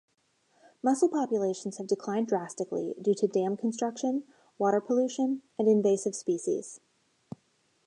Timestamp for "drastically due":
2.27-3.13